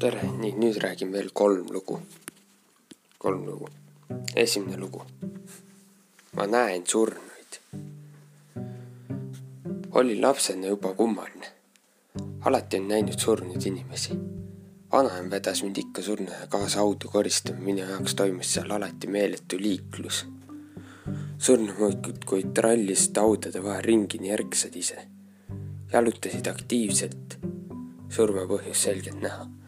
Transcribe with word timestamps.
tere, 0.00 0.22
nii 0.40 0.54
nüüd 0.56 0.78
räägin 0.80 1.12
veel 1.12 1.28
kolm 1.36 1.66
lugu. 1.72 1.98
kolm 3.18 3.44
lugu. 3.46 3.66
esimene 4.36 4.76
lugu. 4.76 5.02
ma 6.32 6.46
näen 6.46 6.86
surnuid. 6.86 7.52
olin 9.90 10.22
lapsena 10.22 10.66
juba 10.66 10.94
kummaline. 10.94 11.48
alati 12.40 12.76
olen 12.76 12.88
näinud 12.88 13.18
surnud 13.18 13.66
inimesi. 13.66 14.16
vanaema 14.92 15.30
vedas 15.30 15.62
mind 15.62 15.76
ikka 15.76 16.02
surnuja 16.02 16.46
kaasa 16.48 16.78
haudu 16.78 17.08
koristama, 17.12 17.60
minu 17.60 17.84
jaoks 17.90 18.14
toimus 18.14 18.54
seal 18.54 18.70
alati 18.70 19.06
meeletu 19.06 19.58
liiklus. 19.58 20.26
surnumoikud 21.38 22.52
trallisid 22.54 23.16
haudade 23.16 23.64
vahel 23.64 23.84
ringi 23.84 24.18
nii 24.18 24.32
ärksad 24.40 24.76
ise. 24.76 24.98
jalutasid 25.92 26.46
aktiivselt 26.46 27.40
surma 28.08 28.48
põhjus 28.48 28.88
selgelt 28.88 29.20
näha. 29.28 29.59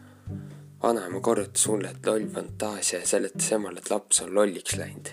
Vanaema 0.83 1.19
korrutas 1.19 1.67
mulle, 1.67 1.89
et 1.89 2.05
loll 2.05 2.27
fantaasia 2.33 2.99
ja 2.99 3.07
seletas 3.07 3.51
emale, 3.51 3.79
et 3.79 3.89
laps 3.89 4.21
on 4.21 4.35
lolliks 4.35 4.75
läinud. 4.77 5.11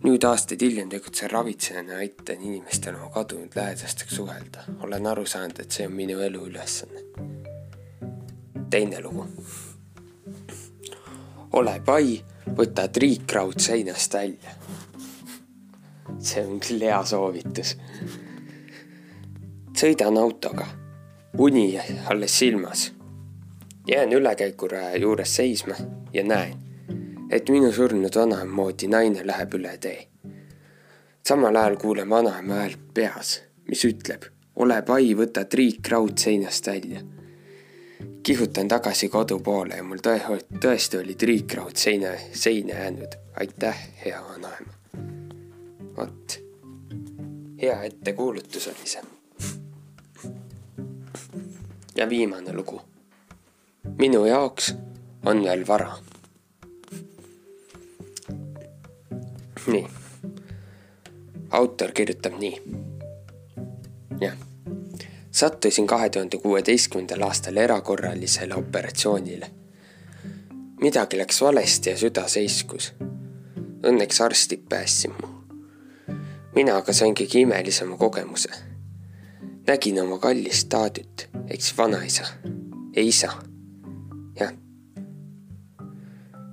nüüd 0.00 0.24
aastaid 0.24 0.62
hiljem 0.64 0.88
tegutsen 0.88 1.30
ravitsejana 1.30 1.92
ja 1.92 1.98
aitan 1.98 2.40
inimestel 2.40 2.94
oma 2.94 3.10
kadunud 3.12 3.56
lähedastega 3.56 4.10
suhelda. 4.10 4.64
olen 4.80 5.06
aru 5.06 5.26
saanud, 5.26 5.60
et 5.60 5.70
see 5.70 5.86
on 5.86 5.92
minu 5.92 6.20
elu 6.20 6.46
ülesanne. 6.46 7.02
teine 8.70 9.02
lugu. 9.02 9.26
ole 11.52 11.80
pai, 11.84 12.24
võta 12.56 12.88
triikraud 12.88 13.60
seinast 13.60 14.14
välja. 14.14 14.56
see 16.18 16.46
on 16.46 16.60
küll 16.60 16.80
hea 16.80 17.04
soovitus. 17.04 17.76
sõidan 19.76 20.18
autoga 20.18 20.66
uni 21.38 21.80
alles 22.08 22.38
silmas. 22.38 22.99
Jään 23.90 24.12
ülekäiguraja 24.12 24.96
juures 24.96 25.36
seisma 25.36 25.74
ja 26.12 26.24
näen, 26.24 26.54
et 27.30 27.48
minu 27.48 27.72
surnud 27.72 28.14
vanaema 28.14 28.54
moodi 28.54 28.86
naine 28.86 29.26
läheb 29.26 29.54
üle 29.54 29.78
tee. 29.78 30.06
samal 31.26 31.56
ajal 31.56 31.76
kuulen 31.76 32.10
vanaema 32.10 32.54
häält 32.54 32.78
peas, 32.94 33.42
mis 33.68 33.84
ütleb, 33.84 34.28
ole 34.56 34.82
pai, 34.82 35.14
võta 35.18 35.44
triik 35.44 35.88
raud 35.88 36.18
seinast 36.18 36.66
välja. 36.66 37.00
kihutan 38.22 38.68
tagasi 38.68 39.08
kodu 39.08 39.38
poole 39.38 39.76
ja 39.76 39.82
mul 39.82 39.98
tõe, 39.98 40.38
tõesti 40.60 41.00
oli 41.00 41.14
triikraud 41.14 41.76
seina, 41.76 42.14
seina 42.32 42.74
jäänud. 42.74 43.16
aitäh, 43.40 43.88
hea 44.04 44.22
vanaema. 44.28 44.72
vot, 45.96 46.38
hea 47.62 47.82
ettekuulutus 47.82 48.68
oli 48.68 48.86
see 48.86 49.02
ja 51.96 52.08
viimane 52.08 52.52
lugu. 52.52 52.89
Minu 53.98 54.24
jaoks 54.26 54.74
on 55.26 55.42
veel 55.44 55.66
vara. 55.66 55.96
nii. 59.66 59.86
autor 61.50 61.92
kirjutab 61.92 62.38
nii. 62.38 62.62
jah. 64.20 64.36
sattusin 65.30 65.86
kahe 65.86 66.08
tuhande 66.10 66.38
kuueteistkümnendal 66.38 67.22
aastal 67.22 67.56
erakorralisele 67.56 68.54
operatsioonile. 68.54 69.50
midagi 70.80 71.18
läks 71.18 71.40
valesti 71.40 71.90
ja 71.90 71.96
süda 71.96 72.28
seiskus. 72.28 72.92
Õnneks 73.86 74.20
arstid 74.24 74.66
päästsid 74.68 75.12
mu. 75.20 75.28
mina 76.54 76.76
aga 76.76 76.92
sain 76.92 77.14
kõige 77.14 77.40
imelisema 77.40 77.96
kogemuse 77.96 78.70
nägin 79.70 80.00
oma 80.02 80.18
kallist 80.18 80.68
taadüt 80.68 81.28
ehk 81.48 81.60
siis 81.60 81.76
vanaisa 81.78 82.24
ja 82.96 83.02
isa. 83.02 83.49
Jah. 84.38 84.52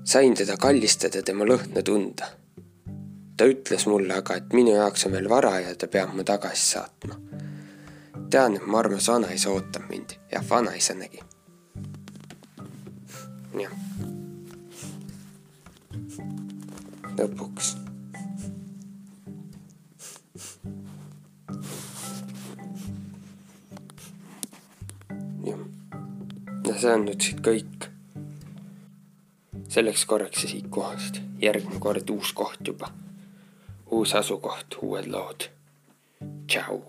sain 0.03 0.35
teda 0.35 0.57
kallistada, 0.57 1.21
tema 1.21 1.45
lõhna 1.45 1.83
tunda. 1.83 2.29
ta 3.37 3.45
ütles 3.45 3.87
mulle 3.87 4.13
aga, 4.13 4.35
et 4.35 4.53
minu 4.53 4.75
jaoks 4.75 5.05
on 5.05 5.17
veel 5.17 5.29
vara 5.29 5.59
ja 5.59 5.75
ta 5.75 5.87
peab 5.87 6.13
mu 6.13 6.23
tagasi 6.23 6.65
saatma. 6.73 7.19
tean, 8.29 8.55
et 8.55 8.67
mu 8.67 8.77
armas 8.77 9.09
vanaisa 9.09 9.49
ootab 9.49 9.89
mind. 9.89 10.17
jah, 10.31 10.45
vanaisa 10.49 10.93
nägi. 10.93 11.19
jah. 13.57 13.75
lõpuks 17.17 17.86
ja 26.67 26.79
see 26.79 26.93
on 26.93 27.05
nüüd 27.07 27.23
siit 27.23 27.39
kõik. 27.45 27.89
selleks 29.71 30.05
korraks 30.05 30.43
ja 30.43 30.49
siit 30.49 30.67
kohast. 30.69 31.21
järgmine 31.41 31.79
kord 31.79 32.09
uus 32.09 32.33
koht 32.33 32.67
juba. 32.67 32.91
uus 33.91 34.15
asukoht, 34.15 34.79
uued 34.81 35.07
lood. 35.07 35.49
tšau 36.47 36.81